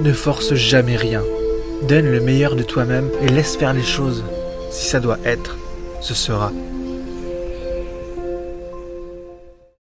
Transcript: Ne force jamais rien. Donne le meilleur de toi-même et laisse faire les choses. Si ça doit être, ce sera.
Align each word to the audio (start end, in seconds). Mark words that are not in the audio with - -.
Ne 0.00 0.12
force 0.12 0.54
jamais 0.54 0.96
rien. 0.96 1.22
Donne 1.88 2.10
le 2.10 2.20
meilleur 2.20 2.56
de 2.56 2.62
toi-même 2.62 3.10
et 3.22 3.28
laisse 3.28 3.56
faire 3.56 3.72
les 3.72 3.82
choses. 3.82 4.24
Si 4.70 4.88
ça 4.88 5.00
doit 5.00 5.18
être, 5.24 5.56
ce 6.00 6.14
sera. 6.14 6.52